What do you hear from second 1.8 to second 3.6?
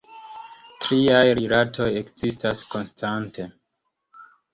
ekzistas konstante.